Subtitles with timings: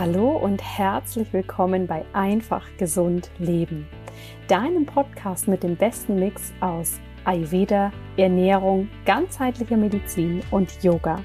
[0.00, 3.86] Hallo und herzlich willkommen bei Einfach Gesund Leben,
[4.48, 11.22] deinem Podcast mit dem besten Mix aus Ayurveda, Ernährung, ganzheitlicher Medizin und Yoga.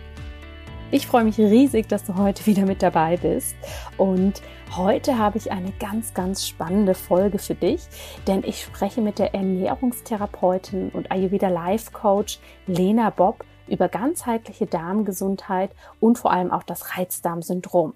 [0.92, 3.56] Ich freue mich riesig, dass du heute wieder mit dabei bist
[3.96, 4.42] und
[4.76, 7.80] heute habe ich eine ganz, ganz spannende Folge für dich,
[8.28, 15.72] denn ich spreche mit der Ernährungstherapeutin und Ayurveda Life Coach Lena Bob über ganzheitliche Darmgesundheit
[16.02, 17.94] und vor allem auch das Reizdarmsyndrom.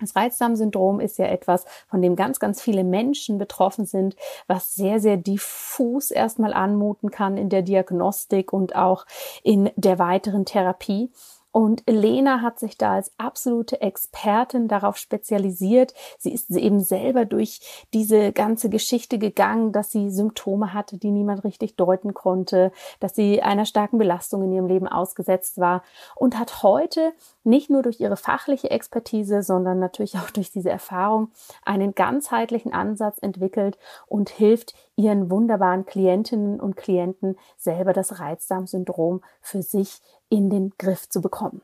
[0.00, 4.16] Das Reizdarmsyndrom ist ja etwas, von dem ganz, ganz viele Menschen betroffen sind,
[4.46, 9.06] was sehr, sehr diffus erstmal anmuten kann in der Diagnostik und auch
[9.42, 11.10] in der weiteren Therapie.
[11.58, 15.92] Und Lena hat sich da als absolute Expertin darauf spezialisiert.
[16.16, 21.42] Sie ist eben selber durch diese ganze Geschichte gegangen, dass sie Symptome hatte, die niemand
[21.42, 25.82] richtig deuten konnte, dass sie einer starken Belastung in ihrem Leben ausgesetzt war
[26.14, 31.32] und hat heute nicht nur durch ihre fachliche Expertise, sondern natürlich auch durch diese Erfahrung
[31.64, 39.62] einen ganzheitlichen Ansatz entwickelt und hilft ihren wunderbaren Klientinnen und Klienten selber das Reizdarmsyndrom für
[39.62, 41.62] sich in den Griff zu bekommen.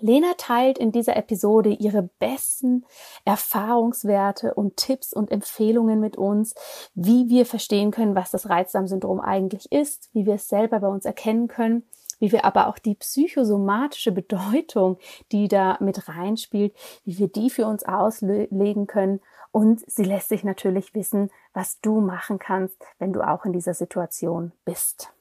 [0.00, 2.84] Lena teilt in dieser Episode ihre besten
[3.24, 6.54] Erfahrungswerte und Tipps und Empfehlungen mit uns,
[6.94, 11.04] wie wir verstehen können, was das Reizdarmsyndrom eigentlich ist, wie wir es selber bei uns
[11.04, 11.84] erkennen können,
[12.18, 14.98] wie wir aber auch die psychosomatische Bedeutung,
[15.32, 16.74] die da mit reinspielt,
[17.04, 19.20] wie wir die für uns auslegen können.
[19.52, 23.74] Und sie lässt sich natürlich wissen, was du machen kannst, wenn du auch in dieser
[23.74, 25.12] Situation bist.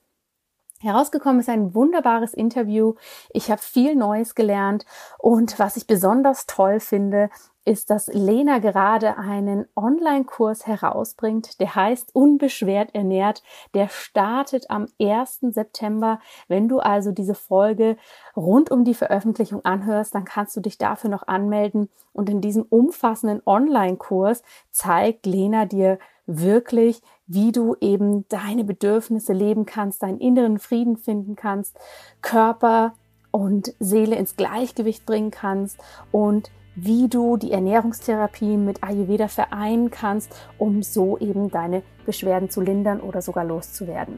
[0.84, 2.96] Herausgekommen ist ein wunderbares Interview.
[3.32, 4.86] Ich habe viel Neues gelernt
[5.18, 7.30] und was ich besonders toll finde,
[7.64, 13.44] ist, dass Lena gerade einen Online-Kurs herausbringt, der heißt Unbeschwert ernährt.
[13.74, 15.40] Der startet am 1.
[15.52, 16.20] September.
[16.50, 17.96] Wenn du also diese Folge
[18.36, 21.88] rund um die Veröffentlichung anhörst, dann kannst du dich dafür noch anmelden.
[22.12, 27.02] Und in diesem umfassenden Online-Kurs zeigt Lena dir wirklich,
[27.34, 31.78] wie du eben deine Bedürfnisse leben kannst, deinen inneren Frieden finden kannst,
[32.22, 32.94] Körper
[33.32, 35.80] und Seele ins Gleichgewicht bringen kannst
[36.12, 42.62] und wie du die Ernährungstherapie mit Ayurveda vereinen kannst, um so eben deine Beschwerden zu
[42.62, 44.18] lindern oder sogar loszuwerden.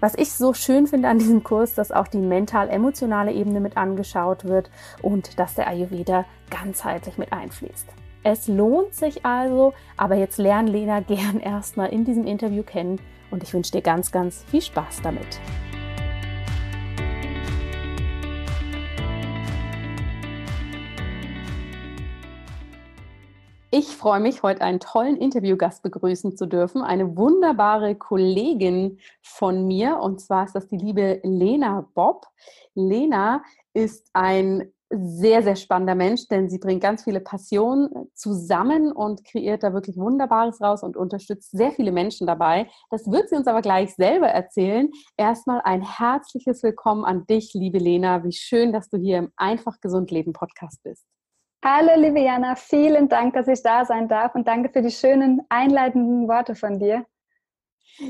[0.00, 4.44] Was ich so schön finde an diesem Kurs, dass auch die mental-emotionale Ebene mit angeschaut
[4.44, 4.70] wird
[5.00, 8.01] und dass der Ayurveda ganzheitlich mit einfließt.
[8.24, 13.00] Es lohnt sich also, aber jetzt lernen Lena gern erstmal in diesem Interview kennen
[13.32, 15.40] und ich wünsche dir ganz, ganz viel Spaß damit.
[23.74, 26.82] Ich freue mich, heute einen tollen Interviewgast begrüßen zu dürfen.
[26.82, 29.98] Eine wunderbare Kollegin von mir.
[29.98, 32.26] Und zwar ist das die liebe Lena Bob.
[32.74, 39.24] Lena ist ein sehr, sehr spannender Mensch, denn sie bringt ganz viele Passionen zusammen und
[39.24, 42.68] kreiert da wirklich Wunderbares raus und unterstützt sehr viele Menschen dabei.
[42.90, 44.90] Das wird sie uns aber gleich selber erzählen.
[45.16, 48.24] Erstmal ein herzliches Willkommen an dich, liebe Lena.
[48.24, 51.04] Wie schön, dass du hier im Einfach Gesund Leben Podcast bist.
[51.64, 52.56] Hallo, liebe Jana.
[52.56, 56.78] Vielen Dank, dass ich da sein darf und danke für die schönen einleitenden Worte von
[56.78, 57.06] dir.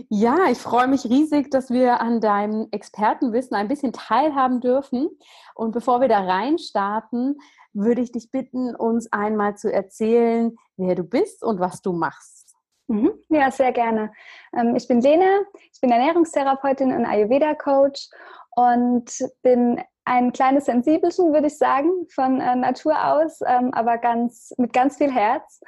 [0.08, 5.08] Ja, ich freue mich riesig, dass wir an deinem Expertenwissen ein bisschen teilhaben dürfen.
[5.54, 7.38] Und bevor wir da reinstarten,
[7.72, 12.54] würde ich dich bitten, uns einmal zu erzählen, wer du bist und was du machst.
[12.88, 13.12] Mhm.
[13.28, 14.12] Ja, sehr gerne.
[14.54, 15.40] Ähm, ich bin Lena,
[15.72, 18.08] ich bin Ernährungstherapeutin und Ayurveda-Coach
[18.54, 19.10] und
[19.42, 24.72] bin ein kleines Sensibelchen, würde ich sagen, von äh, Natur aus, ähm, aber ganz, mit
[24.72, 25.60] ganz viel Herz.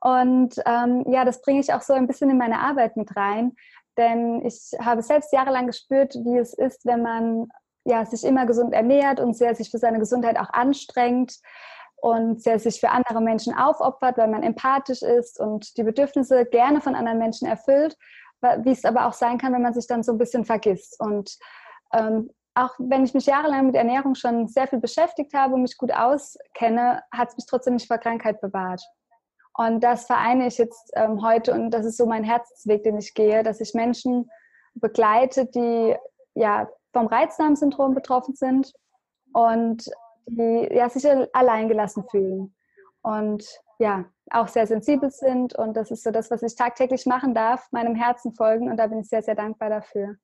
[0.00, 3.56] Und ähm, ja, das bringe ich auch so ein bisschen in meine Arbeit mit rein,
[3.96, 7.48] denn ich habe selbst jahrelang gespürt, wie es ist, wenn man
[7.84, 11.38] ja, sich immer gesund ernährt und sehr sich für seine Gesundheit auch anstrengt
[11.96, 16.80] und sehr sich für andere Menschen aufopfert, weil man empathisch ist und die Bedürfnisse gerne
[16.80, 17.96] von anderen Menschen erfüllt,
[18.40, 21.00] wie es aber auch sein kann, wenn man sich dann so ein bisschen vergisst.
[21.00, 21.36] Und
[21.92, 25.76] ähm, auch wenn ich mich jahrelang mit Ernährung schon sehr viel beschäftigt habe und mich
[25.76, 28.82] gut auskenne, hat es mich trotzdem nicht vor Krankheit bewahrt.
[29.58, 33.12] Und das vereine ich jetzt ähm, heute und das ist so mein Herzensweg, den ich
[33.12, 34.30] gehe, dass ich Menschen
[34.74, 35.96] begleite, die
[36.34, 38.72] ja vom Reizdarmsyndrom betroffen sind
[39.32, 39.90] und
[40.26, 42.54] die ja, sich alleingelassen fühlen
[43.02, 43.44] und
[43.80, 45.58] ja auch sehr sensibel sind.
[45.58, 48.70] Und das ist so das, was ich tagtäglich machen darf, meinem Herzen folgen.
[48.70, 50.18] Und da bin ich sehr, sehr dankbar dafür.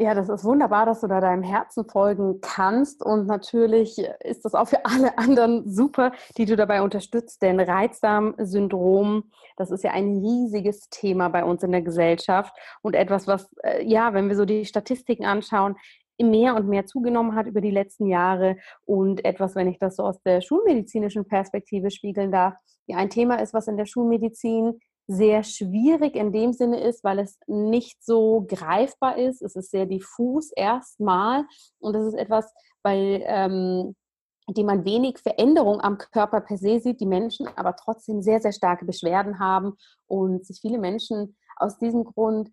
[0.00, 3.02] Ja, das ist wunderbar, dass du da deinem Herzen folgen kannst.
[3.04, 7.42] Und natürlich ist das auch für alle anderen super, die du dabei unterstützt.
[7.42, 9.24] Denn Reizdarmsyndrom,
[9.56, 13.84] das ist ja ein riesiges Thema bei uns in der Gesellschaft und etwas, was, äh,
[13.84, 15.74] ja, wenn wir so die Statistiken anschauen,
[16.20, 20.04] mehr und mehr zugenommen hat über die letzten Jahre und etwas, wenn ich das so
[20.04, 22.54] aus der schulmedizinischen Perspektive spiegeln darf,
[22.86, 27.18] ja ein Thema ist, was in der Schulmedizin sehr schwierig in dem Sinne ist, weil
[27.18, 29.40] es nicht so greifbar ist.
[29.40, 31.46] Es ist sehr diffus erstmal
[31.80, 32.52] und es ist etwas,
[32.82, 33.96] bei ähm,
[34.46, 38.52] dem man wenig Veränderung am Körper per se sieht, die Menschen aber trotzdem sehr, sehr
[38.52, 39.74] starke Beschwerden haben
[40.06, 42.50] und sich viele Menschen aus diesem Grund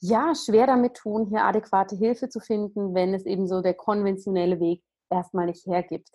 [0.00, 4.58] ja schwer damit tun, hier adäquate Hilfe zu finden, wenn es eben so der konventionelle
[4.58, 6.08] Weg erstmal nicht hergibt.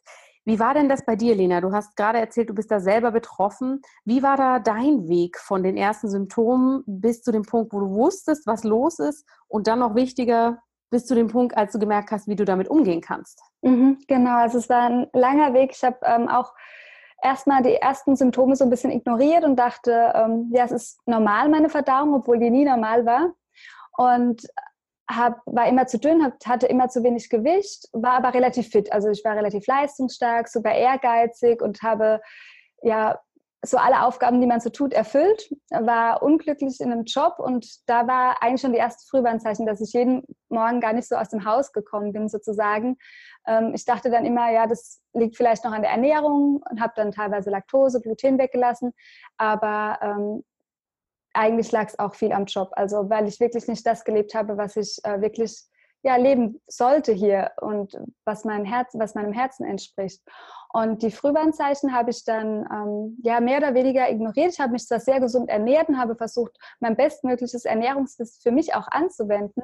[0.46, 1.60] Wie war denn das bei dir, Lena?
[1.60, 3.82] Du hast gerade erzählt, du bist da selber betroffen.
[4.06, 7.90] Wie war da dein Weg von den ersten Symptomen bis zu dem Punkt, wo du
[7.90, 10.62] wusstest, was los ist und dann noch wichtiger,
[10.92, 13.42] bis zu dem Punkt, als du gemerkt hast, wie du damit umgehen kannst?
[13.62, 15.72] Mhm, genau, also es war ein langer Weg.
[15.74, 16.54] Ich habe ähm, auch
[17.24, 21.50] erstmal die ersten Symptome so ein bisschen ignoriert und dachte, ähm, ja, es ist normal,
[21.50, 23.34] meine Verdauung, obwohl die nie normal war.
[23.98, 24.46] Und
[25.10, 28.92] hab, war immer zu dünn, hatte immer zu wenig Gewicht, war aber relativ fit.
[28.92, 32.22] Also ich war relativ leistungsstark, sogar ehrgeizig und habe
[32.82, 33.20] ja
[33.66, 38.08] so alle Aufgaben, die man so tut, erfüllt, war unglücklich in einem Job und da
[38.08, 41.46] war eigentlich schon die erste Frühwarnzeichen, dass ich jeden Morgen gar nicht so aus dem
[41.46, 42.98] Haus gekommen bin sozusagen.
[43.48, 46.94] Ähm, ich dachte dann immer, ja, das liegt vielleicht noch an der Ernährung und habe
[46.96, 48.94] dann teilweise Laktose, Gluten weggelassen,
[49.38, 50.44] aber ähm,
[51.36, 52.70] eigentlich lag es auch viel am Job.
[52.74, 55.66] Also weil ich wirklich nicht das gelebt habe, was ich äh, wirklich
[56.04, 60.22] ja, leben sollte hier und was meinem, Herz, was meinem Herzen entspricht.
[60.72, 64.54] Und die Frühwarnzeichen habe ich dann ähm, ja, mehr oder weniger ignoriert.
[64.54, 68.76] Ich habe mich zwar sehr gesund ernährt und habe versucht, mein bestmögliches Ernährungswissen für mich
[68.76, 69.64] auch anzuwenden.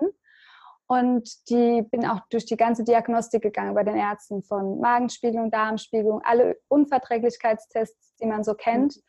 [0.88, 6.22] Und die bin auch durch die ganze Diagnostik gegangen bei den Ärzten von Magenspiegelung, Darmspiegelung,
[6.24, 8.98] alle Unverträglichkeitstests, die man so kennt.
[8.98, 9.02] Mhm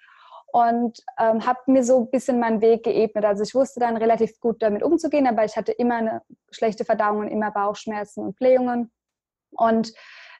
[0.52, 3.24] und ähm, habe mir so ein bisschen meinen Weg geebnet.
[3.24, 7.20] Also ich wusste dann relativ gut damit umzugehen, aber ich hatte immer eine schlechte Verdauung
[7.20, 8.92] und immer Bauchschmerzen und Blähungen.
[9.52, 9.92] Und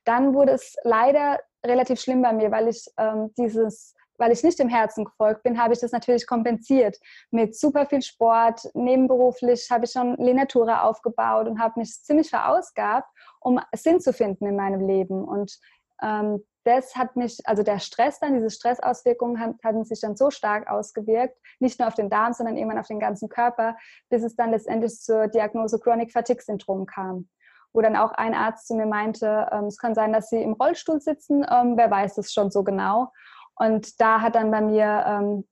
[0.04, 4.58] dann wurde es leider relativ schlimm bei mir, weil ich ähm, dieses weil ich nicht
[4.58, 6.96] dem Herzen gefolgt bin, habe ich das natürlich kompensiert
[7.32, 8.70] mit super viel Sport.
[8.74, 13.08] Nebenberuflich habe ich schon Lenatura aufgebaut und habe mich ziemlich verausgabt,
[13.40, 15.24] um Sinn zu finden in meinem Leben.
[15.24, 15.58] Und
[16.02, 20.30] ähm, das hat mich, also der Stress dann, diese Stressauswirkungen hat, hatten sich dann so
[20.30, 23.76] stark ausgewirkt, nicht nur auf den Darm, sondern irgendwann auf den ganzen Körper,
[24.10, 27.28] bis es dann letztendlich zur Diagnose Chronic Fatigue Syndrom kam.
[27.72, 30.52] Wo dann auch ein Arzt zu mir meinte, ähm, es kann sein, dass Sie im
[30.52, 33.10] Rollstuhl sitzen, ähm, wer weiß es schon so genau.
[33.54, 35.51] Und da hat dann bei mir ähm, äh,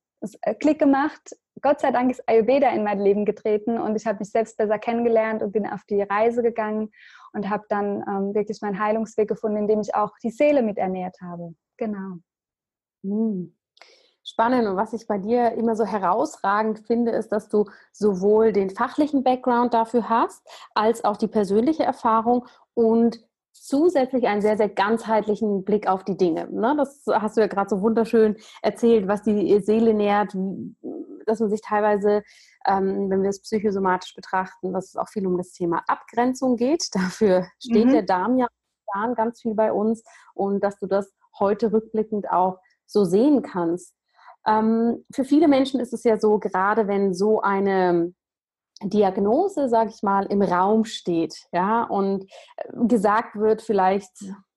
[0.59, 1.35] Klick gemacht.
[1.61, 4.79] Gott sei Dank ist Ayurveda in mein Leben getreten und ich habe mich selbst besser
[4.79, 6.91] kennengelernt und bin auf die Reise gegangen
[7.33, 11.17] und habe dann ähm, wirklich meinen Heilungsweg gefunden, indem ich auch die Seele mit ernährt
[11.21, 11.53] habe.
[11.77, 12.17] Genau.
[13.03, 13.55] Hm.
[14.23, 18.69] Spannend und was ich bei dir immer so herausragend finde, ist, dass du sowohl den
[18.69, 23.19] fachlichen Background dafür hast, als auch die persönliche Erfahrung und
[23.53, 26.49] zusätzlich einen sehr, sehr ganzheitlichen Blick auf die Dinge.
[26.51, 26.75] Ne?
[26.77, 30.35] Das hast du ja gerade so wunderschön erzählt, was die Seele nährt,
[31.25, 32.23] dass man sich teilweise,
[32.65, 36.87] ähm, wenn wir es psychosomatisch betrachten, dass es auch viel um das Thema Abgrenzung geht.
[36.93, 37.91] Dafür steht mhm.
[37.91, 38.47] der Darm ja
[39.15, 40.03] ganz viel bei uns
[40.33, 43.95] und dass du das heute rückblickend auch so sehen kannst.
[44.45, 48.13] Ähm, für viele Menschen ist es ja so, gerade wenn so eine
[48.83, 52.23] Diagnose, sage ich mal, im Raum steht, ja, und
[52.57, 54.11] äh, gesagt wird, vielleicht,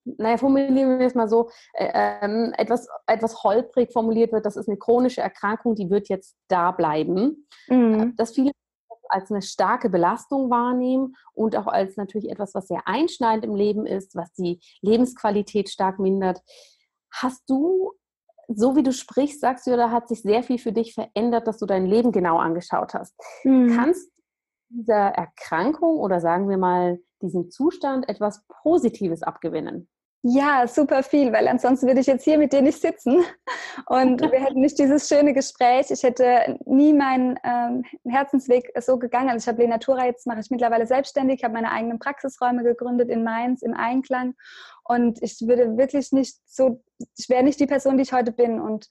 [0.04, 4.68] naja, formulieren wir es mal so, äh, ähm, etwas, etwas holprig formuliert wird, das ist
[4.68, 7.46] eine chronische Erkrankung, die wird jetzt da bleiben.
[7.68, 8.14] Mhm.
[8.16, 8.52] Dass viele
[9.08, 13.86] als eine starke Belastung wahrnehmen und auch als natürlich etwas, was sehr einschneidend im Leben
[13.86, 16.40] ist, was die Lebensqualität stark mindert.
[17.12, 17.92] Hast du
[18.48, 21.58] so wie du sprichst, sagst du, da hat sich sehr viel für dich verändert, dass
[21.58, 23.14] du dein Leben genau angeschaut hast.
[23.44, 23.74] Mhm.
[23.74, 24.10] Kannst
[24.74, 29.88] dieser Erkrankung oder sagen wir mal diesem Zustand etwas Positives abgewinnen?
[30.26, 33.22] Ja, super viel, weil ansonsten würde ich jetzt hier mit dir nicht sitzen
[33.86, 35.90] und wir hätten nicht dieses schöne Gespräch.
[35.90, 39.28] Ich hätte nie meinen ähm, Herzensweg so gegangen.
[39.28, 43.22] Also ich habe Lenatura, jetzt mache ich mittlerweile selbstständig, habe meine eigenen Praxisräume gegründet in
[43.22, 44.34] Mainz im Einklang
[44.84, 46.82] und ich würde wirklich nicht so,
[47.18, 48.88] ich wäre nicht die Person, die ich heute bin und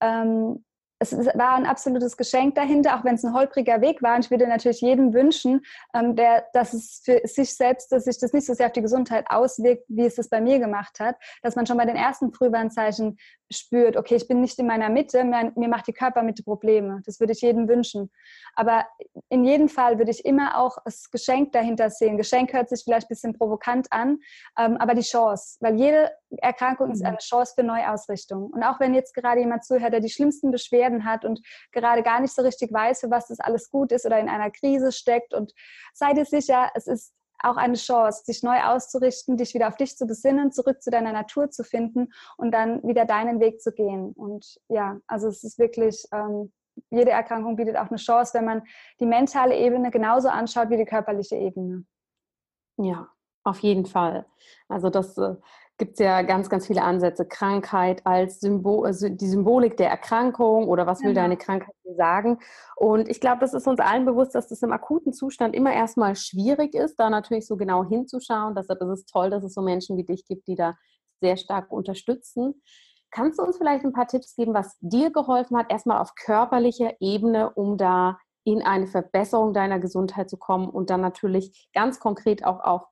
[0.00, 0.64] ähm,
[0.98, 4.16] es war ein absolutes Geschenk dahinter, auch wenn es ein holpriger Weg war.
[4.16, 8.18] Und ich würde natürlich jedem wünschen, ähm, der, dass es für sich selbst, dass sich
[8.18, 11.16] das nicht so sehr auf die Gesundheit auswirkt, wie es das bei mir gemacht hat,
[11.42, 13.18] dass man schon bei den ersten Frühwarnzeichen
[13.50, 17.02] spürt, okay, ich bin nicht in meiner Mitte, mir, mir macht die Körpermitte Probleme.
[17.04, 18.10] Das würde ich jedem wünschen.
[18.54, 18.86] Aber
[19.28, 22.16] in jedem Fall würde ich immer auch das Geschenk dahinter sehen.
[22.16, 24.18] Geschenk hört sich vielleicht ein bisschen provokant an,
[24.58, 27.06] ähm, aber die Chance, weil jede Erkrankung ist mhm.
[27.06, 28.50] eine Chance für Neuausrichtung.
[28.50, 31.40] Und auch wenn jetzt gerade jemand zuhört, der die schlimmsten Beschwerden hat und
[31.72, 34.50] gerade gar nicht so richtig weiß, für was das alles gut ist oder in einer
[34.50, 35.52] Krise steckt und
[35.92, 37.14] seid ihr sicher, es ist
[37.44, 41.12] auch eine Chance, dich neu auszurichten, dich wieder auf dich zu besinnen, zurück zu deiner
[41.12, 44.12] Natur zu finden und dann wieder deinen Weg zu gehen.
[44.12, 46.52] Und ja, also es ist wirklich, ähm,
[46.90, 48.62] jede Erkrankung bietet auch eine Chance, wenn man
[49.00, 51.84] die mentale Ebene genauso anschaut wie die körperliche Ebene.
[52.78, 53.08] Ja,
[53.44, 54.26] auf jeden Fall.
[54.68, 55.36] Also das äh,
[55.76, 57.26] gibt es ja ganz, ganz viele Ansätze.
[57.26, 61.22] Krankheit als Symbol, also die Symbolik der Erkrankung oder was will genau.
[61.22, 62.38] deine Krankheit sagen.
[62.76, 66.14] Und ich glaube, das ist uns allen bewusst, dass das im akuten Zustand immer erstmal
[66.14, 68.54] schwierig ist, da natürlich so genau hinzuschauen.
[68.54, 70.74] Deshalb ist es toll, dass es so Menschen wie dich gibt, die da
[71.20, 72.62] sehr stark unterstützen.
[73.10, 76.94] Kannst du uns vielleicht ein paar Tipps geben, was dir geholfen hat, erstmal auf körperlicher
[77.00, 82.44] Ebene, um da in eine Verbesserung deiner Gesundheit zu kommen und dann natürlich ganz konkret
[82.44, 82.82] auch auf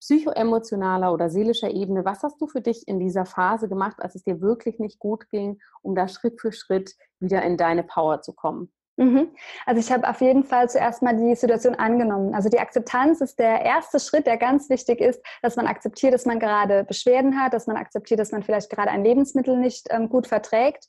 [0.00, 4.24] psychoemotionaler oder seelischer Ebene, was hast du für dich in dieser Phase gemacht, als es
[4.24, 8.32] dir wirklich nicht gut ging, um da Schritt für Schritt wieder in deine Power zu
[8.32, 8.72] kommen?
[9.00, 9.30] Mhm.
[9.64, 12.34] Also ich habe auf jeden Fall zuerst mal die Situation angenommen.
[12.34, 16.26] Also die Akzeptanz ist der erste Schritt, der ganz wichtig ist, dass man akzeptiert, dass
[16.26, 20.10] man gerade Beschwerden hat, dass man akzeptiert, dass man vielleicht gerade ein Lebensmittel nicht ähm,
[20.10, 20.86] gut verträgt.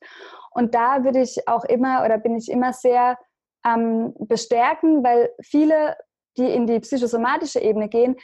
[0.51, 3.17] Und da würde ich auch immer oder bin ich immer sehr
[3.65, 5.95] ähm, bestärken, weil viele
[6.37, 8.15] die in die psychosomatische Ebene gehen,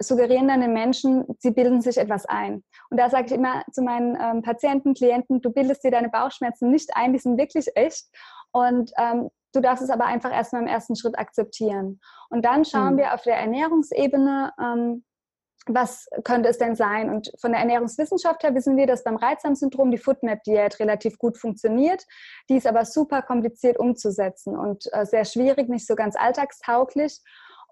[0.00, 2.64] suggerieren dann den Menschen, sie bilden sich etwas ein.
[2.90, 6.70] Und da sage ich immer zu meinen ähm, Patienten, Klienten, du bildest dir deine Bauchschmerzen
[6.70, 8.06] nicht ein, die sind wirklich echt.
[8.52, 12.00] Und ähm, du darfst es aber einfach erstmal im ersten Schritt akzeptieren.
[12.30, 12.98] Und dann schauen mhm.
[12.98, 15.04] wir auf der Ernährungsebene, ähm,
[15.66, 17.08] was könnte es denn sein?
[17.08, 22.04] Und von der Ernährungswissenschaft her wissen wir, dass beim Reizdarmsyndrom die Foodmap-Diät relativ gut funktioniert.
[22.50, 27.20] Die ist aber super kompliziert umzusetzen und äh, sehr schwierig, nicht so ganz alltagstauglich.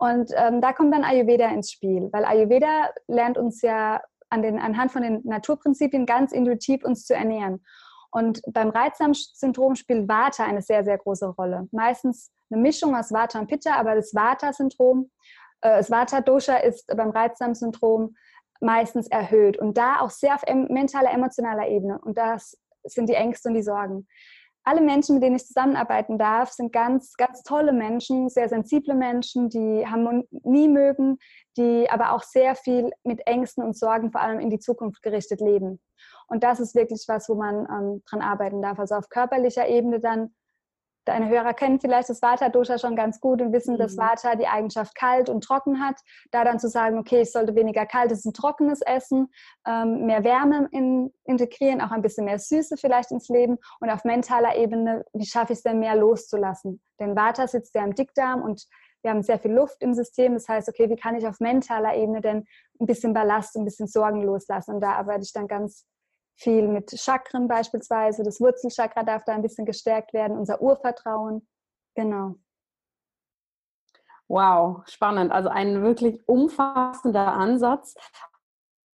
[0.03, 4.59] Und ähm, da kommt dann Ayurveda ins Spiel, weil Ayurveda lernt uns ja an den,
[4.59, 7.65] anhand von den Naturprinzipien ganz intuitiv uns zu ernähren.
[8.11, 11.69] Und beim Reizdarmsyndrom spielt Vata eine sehr, sehr große Rolle.
[11.71, 15.09] Meistens eine Mischung aus Vata und Pitta, aber das Vata-Syndrom,
[15.61, 18.17] äh, das Vata-Dosha ist beim Reizdarmsyndrom
[18.61, 22.01] meistens erhöht und da auch sehr auf mentaler, emotionaler Ebene.
[22.01, 24.09] Und das sind die Ängste und die Sorgen
[24.65, 29.49] alle Menschen, mit denen ich zusammenarbeiten darf, sind ganz, ganz tolle Menschen, sehr sensible Menschen,
[29.49, 31.19] die Harmonie mögen,
[31.57, 35.41] die aber auch sehr viel mit Ängsten und Sorgen vor allem in die Zukunft gerichtet
[35.41, 35.81] leben.
[36.29, 38.79] Und das ist wirklich was, wo man ähm, dran arbeiten darf.
[38.79, 40.35] Also auf körperlicher Ebene dann
[41.05, 43.79] Deine Hörer kennen vielleicht das Vata-Dosha schon ganz gut und wissen, mhm.
[43.79, 45.97] dass Vata die Eigenschaft kalt und trocken hat.
[46.31, 49.29] Da dann zu sagen, okay, ich sollte weniger kaltes und trockenes essen,
[49.67, 54.05] ähm, mehr Wärme in, integrieren, auch ein bisschen mehr Süße vielleicht ins Leben und auf
[54.05, 56.81] mentaler Ebene, wie schaffe ich es denn mehr loszulassen?
[57.01, 58.67] Denn Vata sitzt ja im Dickdarm und
[59.03, 60.35] wir haben sehr viel Luft im System.
[60.35, 62.45] Das heißt, okay, wie kann ich auf mentaler Ebene denn
[62.81, 64.77] ein bisschen Ballast, ein bisschen Sorgen loslassen?
[64.77, 65.87] Und da arbeite ich dann ganz
[66.37, 68.23] viel mit Chakren beispielsweise.
[68.23, 71.47] Das Wurzelchakra darf da ein bisschen gestärkt werden, unser Urvertrauen.
[71.95, 72.37] Genau.
[74.29, 75.31] Wow, spannend.
[75.31, 77.95] Also ein wirklich umfassender Ansatz.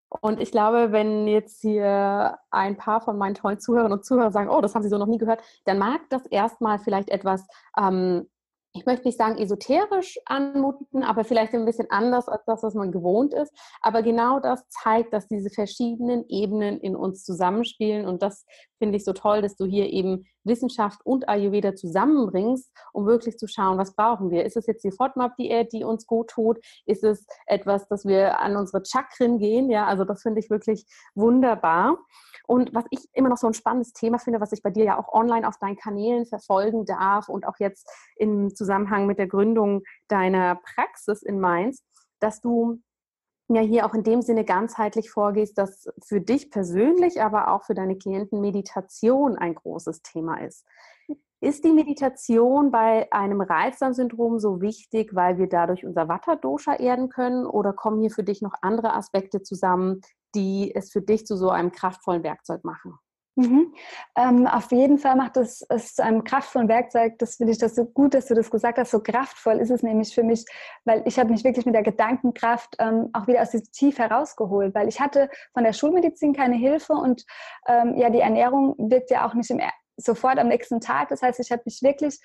[0.09, 4.49] Und ich glaube, wenn jetzt hier ein paar von meinen tollen Zuhörern und Zuhörern sagen,
[4.49, 8.29] oh, das haben sie so noch nie gehört, dann mag das erstmal vielleicht etwas ähm,
[8.77, 12.93] ich möchte nicht sagen esoterisch anmuten, aber vielleicht ein bisschen anders als das, was man
[12.93, 13.53] gewohnt ist.
[13.81, 18.07] Aber genau das zeigt, dass diese verschiedenen Ebenen in uns zusammenspielen.
[18.07, 18.45] Und das
[18.79, 23.47] finde ich so toll, dass du hier eben Wissenschaft und Ayurveda zusammenbringst, um wirklich zu
[23.47, 24.45] schauen, was brauchen wir.
[24.45, 26.59] Ist es jetzt die FODMAP-Diät, die uns gut tut?
[26.87, 29.71] Ist es etwas, dass wir an unsere Chakren gehen?
[29.71, 31.99] Ja, also das finde ich wirklich wunderbar.
[32.47, 34.99] Und was ich immer noch so ein spannendes Thema finde, was ich bei dir ja
[34.99, 39.83] auch online auf deinen Kanälen verfolgen darf und auch jetzt im Zusammenhang mit der Gründung
[40.09, 41.83] deiner Praxis in Mainz,
[42.21, 42.81] dass du
[43.49, 47.75] ja hier auch in dem Sinne ganzheitlich vorgehst, dass für dich persönlich, aber auch für
[47.75, 50.67] deine Klienten Meditation ein großes Thema ist.
[51.41, 57.47] Ist die Meditation bei einem Reizdarmsyndrom so wichtig, weil wir dadurch unser Vata-Dosha erden können
[57.47, 60.01] oder kommen hier für dich noch andere Aspekte zusammen,
[60.35, 62.99] die es für dich zu so einem kraftvollen Werkzeug machen?
[63.39, 63.75] Mhm.
[64.17, 67.19] Ähm, auf jeden Fall macht es, es zu einem kraftvollen Werkzeug.
[67.19, 68.91] Das finde ich das so gut, dass du das gesagt hast.
[68.91, 70.47] So kraftvoll ist es nämlich für mich,
[70.87, 74.75] weil ich habe mich wirklich mit der Gedankenkraft ähm, auch wieder aus diesem Tief herausgeholt,
[74.75, 77.27] weil ich hatte von der Schulmedizin keine Hilfe und
[77.69, 79.61] ähm, ja, die Ernährung wirkt ja auch nicht im,
[79.99, 81.09] sofort am nächsten Tag.
[81.11, 82.19] Das heißt, ich habe mich wirklich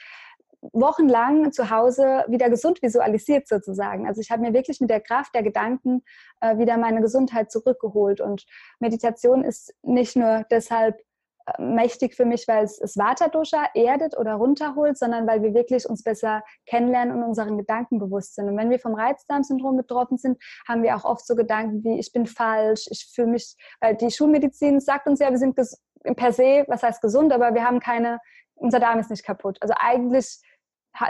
[0.74, 4.08] wochenlang zu Hause wieder gesund visualisiert sozusagen.
[4.08, 6.03] Also ich habe mir wirklich mit der Kraft der Gedanken
[6.39, 8.22] äh, wieder meine Gesundheit zurückgeholt.
[8.22, 8.46] Und
[8.80, 11.01] Meditation ist nicht nur deshalb
[11.48, 15.89] äh, mächtig für mich, weil es das Vata-Dosha erdet oder runterholt, sondern weil wir wirklich
[15.89, 18.48] uns besser kennenlernen und unseren Gedanken bewusst sind.
[18.48, 20.38] Und wenn wir vom Reizdarmsyndrom betroffen sind,
[20.68, 24.12] haben wir auch oft so Gedanken wie, ich bin falsch, ich fühle mich, weil die
[24.12, 28.20] Schulmedizin sagt uns ja, wir sind per se, was heißt gesund, aber wir haben keine,
[28.53, 29.58] unser Darm ist nicht kaputt.
[29.62, 30.39] Also eigentlich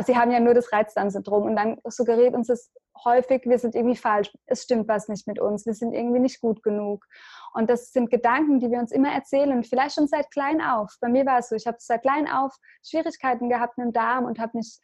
[0.06, 2.72] sie haben ja nur das Reizdarmsyndrom und dann suggeriert uns das
[3.04, 6.40] häufig, wir sind irgendwie falsch, es stimmt was nicht mit uns, wir sind irgendwie nicht
[6.40, 7.06] gut genug.
[7.54, 10.96] Und das sind Gedanken, die wir uns immer erzählen, vielleicht schon seit klein auf.
[11.02, 14.26] Bei mir war es so, ich habe seit klein auf Schwierigkeiten gehabt mit dem Darm
[14.26, 14.80] und habe mich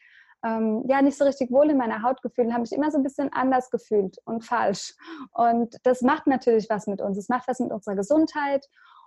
[0.45, 2.97] ähm, ja nicht so richtig wohl in meiner Haut gefühlt und habe mich immer so
[2.97, 4.95] ein bisschen anders gefühlt und falsch.
[5.33, 7.17] Und das macht natürlich was mit uns.
[7.17, 8.65] Es macht was mit unserer Gesundheit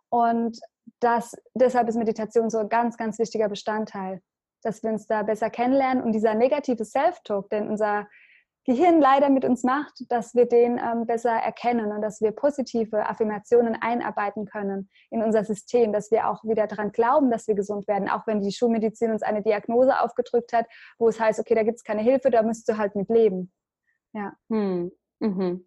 [0.08, 0.58] und
[0.98, 4.20] das, deshalb ist Meditation so ein ganz, ganz wichtiger Bestandteil,
[4.62, 8.06] dass wir uns da besser kennenlernen und dieser negative Self-Talk, den unser
[8.66, 13.08] Gehirn leider mit uns macht, dass wir den ähm, besser erkennen und dass wir positive
[13.08, 17.88] Affirmationen einarbeiten können in unser System, dass wir auch wieder daran glauben, dass wir gesund
[17.88, 20.66] werden, auch wenn die Schulmedizin uns eine Diagnose aufgedrückt hat,
[20.98, 23.50] wo es heißt, okay, da gibt es keine Hilfe, da müsst du halt mit leben.
[24.12, 24.34] Ja.
[24.50, 24.92] Hm.
[25.20, 25.66] Mhm.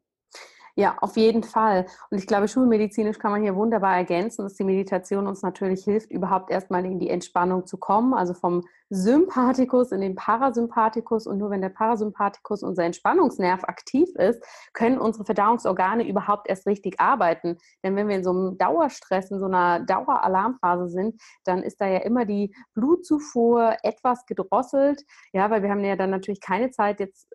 [0.75, 1.85] Ja, auf jeden Fall.
[2.09, 6.09] Und ich glaube, schulmedizinisch kann man hier wunderbar ergänzen, dass die Meditation uns natürlich hilft,
[6.09, 11.27] überhaupt erstmal in die Entspannung zu kommen, also vom Sympathikus in den Parasympathikus.
[11.27, 16.99] Und nur wenn der Parasympathikus, unser Entspannungsnerv, aktiv ist, können unsere Verdauungsorgane überhaupt erst richtig
[16.99, 17.59] arbeiten.
[17.83, 21.87] Denn wenn wir in so einem Dauerstress, in so einer Daueralarmphase sind, dann ist da
[21.87, 25.03] ja immer die Blutzufuhr etwas gedrosselt.
[25.33, 27.29] Ja, weil wir haben ja dann natürlich keine Zeit, jetzt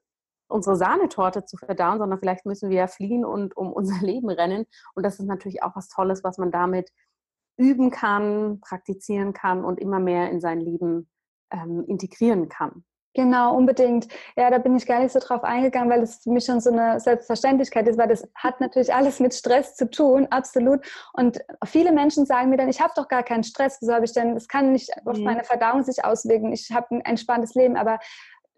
[0.48, 4.66] unsere Sahnetorte zu verdauen, sondern vielleicht müssen wir ja fliehen und um unser Leben rennen.
[4.94, 6.90] Und das ist natürlich auch was Tolles, was man damit
[7.56, 11.08] üben kann, praktizieren kann und immer mehr in sein Leben
[11.50, 12.84] ähm, integrieren kann.
[13.14, 14.06] Genau, unbedingt.
[14.36, 16.70] Ja, da bin ich gar nicht so drauf eingegangen, weil es für mich schon so
[16.70, 20.86] eine Selbstverständlichkeit ist, weil das hat natürlich alles mit Stress zu tun, absolut.
[21.14, 24.12] Und viele Menschen sagen mir dann, ich habe doch gar keinen Stress, wieso habe ich
[24.12, 25.24] denn, das kann nicht auf mhm.
[25.24, 27.98] meine Verdauung sich auswirken, ich habe ein entspanntes Leben, aber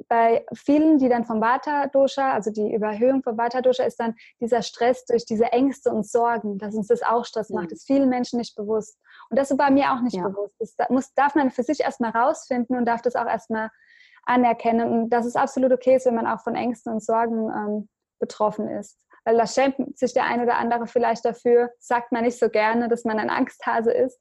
[0.09, 5.04] bei vielen, die dann vom Vata-Dosha, also die Überhöhung vom Vata-Dosha, ist dann dieser Stress
[5.04, 7.73] durch diese Ängste und Sorgen, dass uns das auch Stress macht.
[7.73, 8.99] Das ist vielen Menschen nicht bewusst.
[9.28, 10.28] Und das war mir auch nicht ja.
[10.28, 10.54] bewusst.
[10.59, 13.71] Das muss, darf man für sich erstmal rausfinden und darf das auch erstmal
[14.25, 14.90] anerkennen.
[14.90, 17.88] Und dass es absolut okay ist, wenn man auch von Ängsten und Sorgen ähm,
[18.19, 18.99] betroffen ist.
[19.25, 22.88] Weil da schämt sich der eine oder andere vielleicht dafür, sagt man nicht so gerne,
[22.88, 24.20] dass man ein Angsthase ist.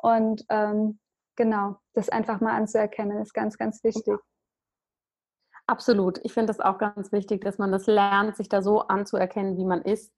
[0.00, 0.98] Und ähm,
[1.36, 4.18] genau, das einfach mal anzuerkennen, ist ganz, ganz wichtig.
[5.68, 6.18] Absolut.
[6.24, 9.66] Ich finde das auch ganz wichtig, dass man das lernt, sich da so anzuerkennen, wie
[9.66, 10.10] man ist.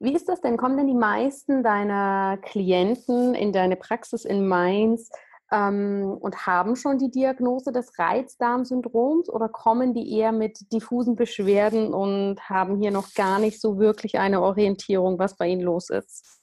[0.00, 0.56] Wie ist das denn?
[0.56, 5.08] Kommen denn die meisten deiner Klienten in deine Praxis in Mainz
[5.52, 11.94] ähm, und haben schon die Diagnose des Reizdarmsyndroms oder kommen die eher mit diffusen Beschwerden
[11.94, 16.40] und haben hier noch gar nicht so wirklich eine Orientierung, was bei ihnen los ist?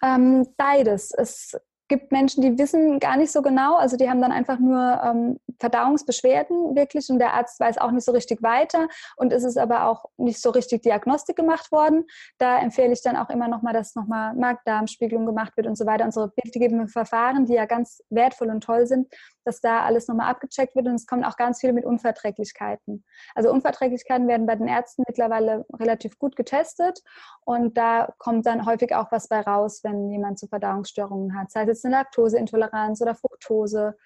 [0.00, 1.10] Ähm, beides.
[1.10, 1.56] Es
[1.90, 5.38] gibt Menschen, die wissen gar nicht so genau, also die haben dann einfach nur ähm,
[5.58, 9.86] Verdauungsbeschwerden wirklich und der Arzt weiß auch nicht so richtig weiter und es ist aber
[9.86, 12.06] auch nicht so richtig Diagnostik gemacht worden.
[12.38, 16.04] Da empfehle ich dann auch immer nochmal, dass nochmal Markdarmspiegelung gemacht wird und so weiter.
[16.04, 19.08] Unsere bildgebenden Verfahren, die ja ganz wertvoll und toll sind,
[19.50, 23.04] dass da alles nochmal abgecheckt wird und es kommen auch ganz viele mit Unverträglichkeiten.
[23.34, 27.02] Also Unverträglichkeiten werden bei den Ärzten mittlerweile relativ gut getestet
[27.44, 31.62] und da kommt dann häufig auch was bei raus, wenn jemand zu Verdauungsstörungen hat, sei
[31.62, 33.96] es jetzt eine Laktoseintoleranz oder Fructose.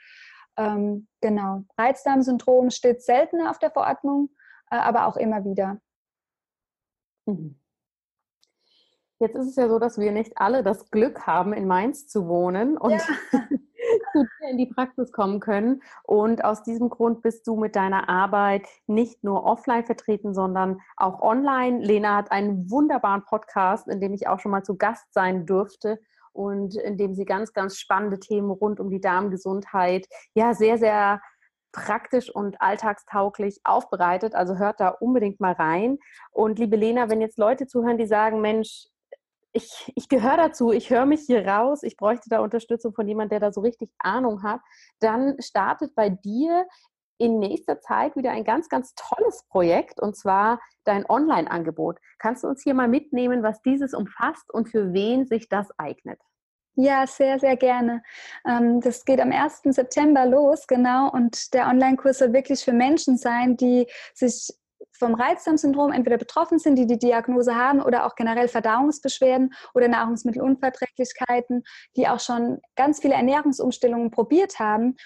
[0.57, 1.65] Ähm, genau.
[1.77, 4.31] Reizdarmsyndrom steht seltener auf der Verordnung,
[4.71, 5.79] äh, aber auch immer wieder.
[7.27, 7.61] Mhm.
[9.21, 12.29] Jetzt ist es ja so, dass wir nicht alle das Glück haben, in Mainz zu
[12.29, 13.01] wohnen und ja.
[14.15, 15.83] Zu dir in die Praxis kommen können.
[16.05, 21.21] Und aus diesem Grund bist du mit deiner Arbeit nicht nur offline vertreten, sondern auch
[21.21, 21.81] online.
[21.81, 26.01] Lena hat einen wunderbaren Podcast, in dem ich auch schon mal zu Gast sein durfte
[26.33, 31.21] und in dem sie ganz, ganz spannende Themen rund um die Darmgesundheit, ja, sehr, sehr
[31.73, 34.35] praktisch und alltagstauglich aufbereitet.
[34.37, 35.99] Also hört da unbedingt mal rein.
[36.31, 38.87] Und liebe Lena, wenn jetzt Leute zuhören, die sagen, Mensch,
[39.55, 43.39] ich, ich gehöre dazu, ich höre mich hier raus, ich bräuchte da Unterstützung von jemandem,
[43.39, 44.61] der da so richtig Ahnung hat,
[44.99, 46.67] dann startet bei dir
[47.19, 51.99] in nächster Zeit wieder ein ganz, ganz tolles Projekt und zwar dein Online-Angebot.
[52.19, 56.21] Kannst du uns hier mal mitnehmen, was dieses umfasst und für wen sich das eignet?
[56.77, 58.03] Ja, sehr, sehr gerne.
[58.45, 59.63] Ähm, das geht am 1.
[59.67, 61.09] September los, genau.
[61.13, 64.49] Und der Online-Kurs soll wirklich für Menschen sein, die sich
[64.99, 71.65] vom Reizdarmsyndrom entweder betroffen sind, die die Diagnose haben oder auch generell Verdauungsbeschwerden oder Nahrungsmittelunverträglichkeiten,
[71.97, 74.97] die auch schon ganz viele Ernährungsumstellungen probiert haben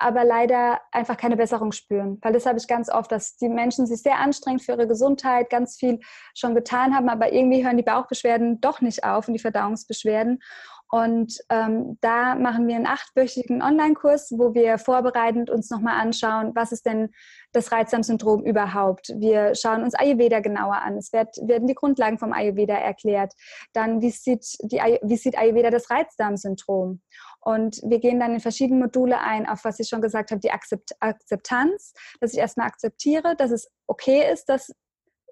[0.00, 2.18] aber leider einfach keine Besserung spüren.
[2.22, 5.50] Weil das habe ich ganz oft, dass die Menschen sich sehr anstrengend für ihre Gesundheit,
[5.50, 6.00] ganz viel
[6.34, 10.40] schon getan haben, aber irgendwie hören die Bauchbeschwerden doch nicht auf und die Verdauungsbeschwerden.
[10.90, 16.72] Und ähm, da machen wir einen achtwöchigen Online-Kurs, wo wir vorbereitend uns nochmal anschauen, was
[16.72, 17.10] ist denn
[17.52, 19.12] das Reizdarmsyndrom überhaupt.
[19.16, 20.96] Wir schauen uns Ayurveda genauer an.
[20.96, 23.34] Es wird, werden die Grundlagen vom Ayurveda erklärt.
[23.72, 27.00] Dann, wie sieht, die, wie sieht Ayurveda das Reizdarmsyndrom?
[27.40, 30.50] Und wir gehen dann in verschiedene Module ein, auf was ich schon gesagt habe, die
[30.50, 34.72] Akzept Akzeptanz, dass ich erstmal akzeptiere, dass es okay ist, dass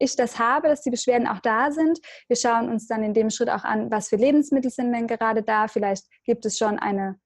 [0.00, 1.98] ich das habe, dass die Beschwerden auch da sind.
[2.28, 5.42] Wir schauen uns dann in dem Schritt auch an, was für Lebensmittel sind denn gerade
[5.42, 5.68] da.
[5.68, 7.18] Vielleicht gibt es schon eine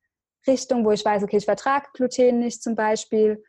[0.46, 3.42] Richtung, wo ich weiß, okay, ich vertrage Gluten nicht zum Beispiel.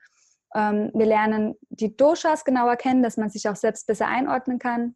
[0.56, 4.96] Ähm, wir lernen die Doshas genauer kennen, dass man sich auch selbst besser einordnen kann.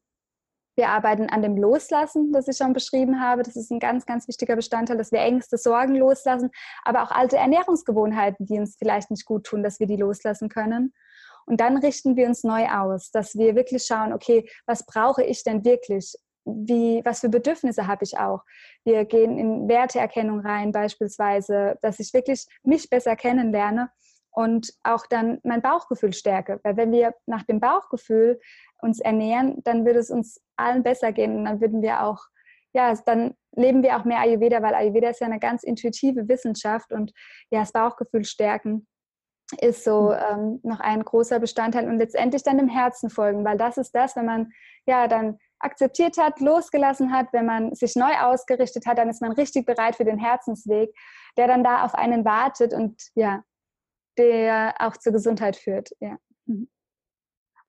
[0.77, 3.41] Wir arbeiten an dem Loslassen, das ich schon beschrieben habe.
[3.41, 6.51] Das ist ein ganz, ganz wichtiger Bestandteil, dass wir Ängste, Sorgen loslassen,
[6.83, 10.93] aber auch alte Ernährungsgewohnheiten, die uns vielleicht nicht gut tun, dass wir die loslassen können.
[11.47, 15.43] Und dann richten wir uns neu aus, dass wir wirklich schauen, okay, was brauche ich
[15.43, 16.13] denn wirklich?
[16.43, 18.43] Wie, was für Bedürfnisse habe ich auch?
[18.83, 23.89] Wir gehen in Werteerkennung rein, beispielsweise, dass ich wirklich mich besser kennenlerne
[24.31, 26.59] und auch dann mein Bauchgefühl stärke.
[26.63, 28.39] Weil wenn wir nach dem Bauchgefühl
[28.81, 32.19] uns ernähren, dann wird es uns allen besser gehen und dann würden wir auch,
[32.73, 36.91] ja, dann leben wir auch mehr Ayurveda, weil Ayurveda ist ja eine ganz intuitive Wissenschaft
[36.91, 37.13] und
[37.51, 38.85] ja, das Bauchgefühl stärken
[39.61, 40.17] ist so mhm.
[40.29, 44.15] ähm, noch ein großer Bestandteil und letztendlich dann dem Herzen folgen, weil das ist das,
[44.15, 44.51] wenn man
[44.85, 49.31] ja dann akzeptiert hat, losgelassen hat, wenn man sich neu ausgerichtet hat, dann ist man
[49.31, 50.93] richtig bereit für den Herzensweg,
[51.35, 53.43] der dann da auf einen wartet und ja,
[54.17, 55.89] der auch zur Gesundheit führt.
[55.99, 56.17] Ja.
[56.45, 56.69] Mhm.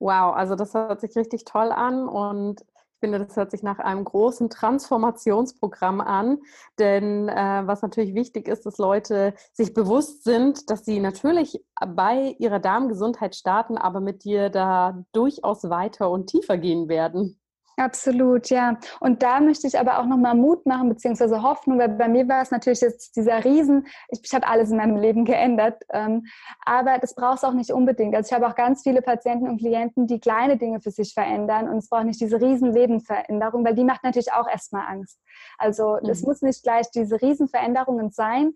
[0.00, 2.64] Wow, also das hört sich richtig toll an und
[2.98, 6.38] ich finde, das hört sich nach einem großen Transformationsprogramm an,
[6.80, 12.34] denn äh, was natürlich wichtig ist, dass Leute sich bewusst sind, dass sie natürlich bei
[12.40, 17.38] ihrer Darmgesundheit starten, aber mit dir da durchaus weiter und tiefer gehen werden.
[17.78, 18.76] Absolut, ja.
[18.98, 22.42] Und da möchte ich aber auch nochmal Mut machen, beziehungsweise Hoffnung, weil bei mir war
[22.42, 26.26] es natürlich jetzt dieser Riesen, ich, ich habe alles in meinem Leben geändert, ähm,
[26.66, 28.16] aber das braucht es auch nicht unbedingt.
[28.16, 31.68] Also ich habe auch ganz viele Patienten und Klienten, die kleine Dinge für sich verändern
[31.68, 35.20] und es braucht nicht diese riesen Lebensveränderung, weil die macht natürlich auch erstmal Angst.
[35.56, 36.28] Also es mhm.
[36.28, 38.54] muss nicht gleich diese Riesenveränderungen sein,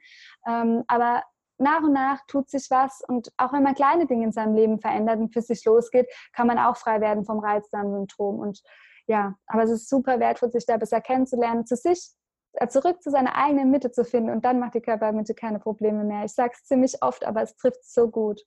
[0.49, 1.23] ähm, aber
[1.59, 4.81] nach und nach tut sich was und auch wenn man kleine Dinge in seinem Leben
[4.81, 8.61] verändert und für sich losgeht, kann man auch frei werden vom Reizdarmsyndrom und
[9.07, 12.13] ja, aber es ist super wertvoll, sich da besser kennenzulernen, zu sich
[12.55, 16.05] äh, zurück zu seiner eigenen Mitte zu finden und dann macht die Körpermitte keine Probleme
[16.05, 16.25] mehr.
[16.25, 18.43] Ich sage es ziemlich oft, aber es trifft so gut.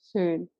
[0.00, 0.50] Schön.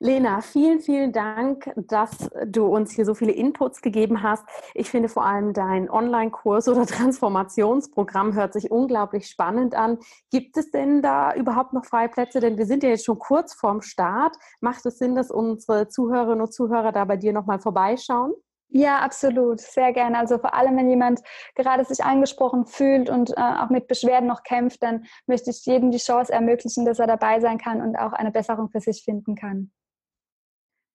[0.00, 4.44] Lena, vielen, vielen Dank, dass du uns hier so viele Inputs gegeben hast.
[4.74, 9.98] Ich finde vor allem dein Online-Kurs oder Transformationsprogramm hört sich unglaublich spannend an.
[10.30, 12.38] Gibt es denn da überhaupt noch freie Plätze?
[12.38, 14.36] Denn wir sind ja jetzt schon kurz vorm Start.
[14.60, 18.34] Macht es Sinn, dass unsere Zuhörerinnen und Zuhörer da bei dir nochmal vorbeischauen?
[18.70, 20.16] Ja, absolut, sehr gerne.
[20.18, 21.22] Also vor allem, wenn jemand
[21.56, 25.90] gerade sich angesprochen fühlt und äh, auch mit Beschwerden noch kämpft, dann möchte ich jedem
[25.90, 29.34] die Chance ermöglichen, dass er dabei sein kann und auch eine Besserung für sich finden
[29.34, 29.72] kann.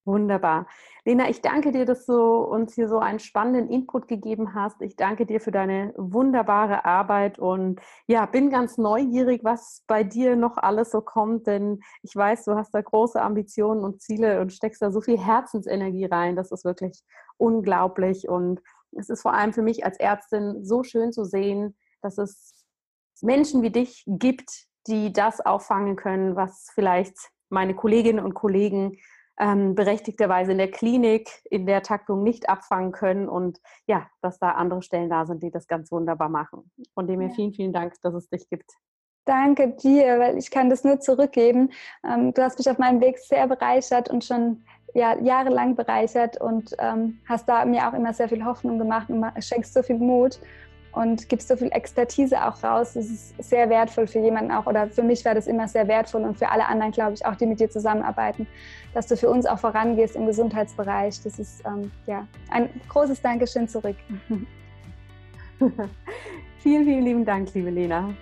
[0.06, 0.68] Wunderbar.
[1.06, 4.82] Lena, ich danke dir, dass du uns hier so einen spannenden Input gegeben hast.
[4.82, 10.36] Ich danke dir für deine wunderbare Arbeit und ja, bin ganz neugierig, was bei dir
[10.36, 14.52] noch alles so kommt, denn ich weiß, du hast da große Ambitionen und Ziele und
[14.52, 16.36] steckst da so viel Herzensenergie rein.
[16.36, 17.02] Das ist wirklich
[17.38, 18.62] unglaublich und
[18.92, 22.66] es ist vor allem für mich als Ärztin so schön zu sehen, dass es
[23.22, 27.16] Menschen wie dich gibt, die das auffangen können, was vielleicht
[27.50, 28.98] meine Kolleginnen und Kollegen
[29.39, 34.52] ähm, berechtigterweise in der Klinik in der Taktung nicht abfangen können und ja, dass da
[34.52, 36.72] andere Stellen da sind, die das ganz wunderbar machen.
[36.93, 37.36] Von dem her ja.
[37.36, 38.72] vielen, vielen Dank, dass es dich gibt.
[39.26, 41.72] Danke dir, weil ich kann das nur zurückgeben.
[42.06, 46.76] Ähm, du hast mich auf meinem Weg sehr bereichert und schon ja, jahrelang bereichert und
[46.80, 50.39] ähm, hast da mir auch immer sehr viel Hoffnung gemacht und schenkst so viel Mut
[50.93, 52.93] und gibst so viel Expertise auch raus.
[52.93, 56.23] Das ist sehr wertvoll für jemanden auch oder für mich war das immer sehr wertvoll
[56.23, 58.47] und für alle anderen, glaube ich, auch, die mit dir zusammenarbeiten,
[58.93, 61.21] dass du für uns auch vorangehst im Gesundheitsbereich.
[61.23, 63.97] Das ist ähm, ja ein großes Dankeschön zurück.
[66.60, 68.13] vielen, vielen lieben Dank, liebe Lena.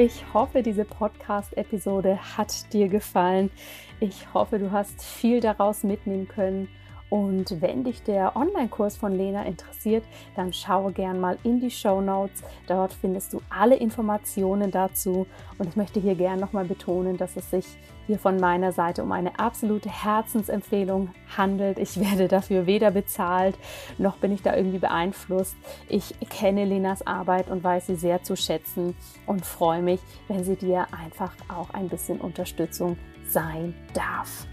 [0.00, 3.50] Ich hoffe, diese Podcast-Episode hat dir gefallen.
[3.98, 6.68] Ich hoffe, du hast viel daraus mitnehmen können.
[7.10, 10.04] Und wenn dich der Online-Kurs von Lena interessiert,
[10.36, 12.42] dann schaue gern mal in die Show Notes.
[12.66, 15.26] Dort findest du alle Informationen dazu.
[15.58, 17.66] Und ich möchte hier gern nochmal betonen, dass es sich
[18.06, 21.78] hier von meiner Seite um eine absolute Herzensempfehlung handelt.
[21.78, 23.58] Ich werde dafür weder bezahlt,
[23.98, 25.56] noch bin ich da irgendwie beeinflusst.
[25.88, 30.56] Ich kenne Lenas Arbeit und weiß sie sehr zu schätzen und freue mich, wenn sie
[30.56, 34.46] dir einfach auch ein bisschen Unterstützung sein darf.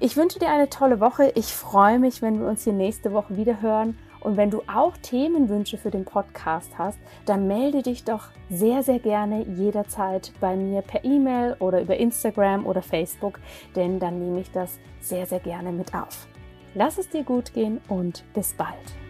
[0.00, 1.32] Ich wünsche dir eine tolle Woche.
[1.34, 3.96] Ich freue mich, wenn wir uns hier nächste Woche wieder hören.
[4.20, 8.98] Und wenn du auch Themenwünsche für den Podcast hast, dann melde dich doch sehr, sehr
[8.98, 13.38] gerne jederzeit bei mir per E-Mail oder über Instagram oder Facebook,
[13.76, 16.26] denn dann nehme ich das sehr, sehr gerne mit auf.
[16.74, 19.03] lass es dir gut gehen und bis bald.